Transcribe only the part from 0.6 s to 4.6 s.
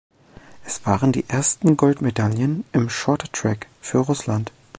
Es waren die ersten Goldmedaillen im Shorttrack für Russland.